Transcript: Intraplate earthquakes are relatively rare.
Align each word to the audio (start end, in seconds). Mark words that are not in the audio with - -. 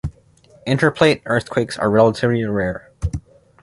Intraplate 0.65 1.21
earthquakes 1.27 1.77
are 1.77 1.91
relatively 1.91 2.43
rare. 2.43 2.89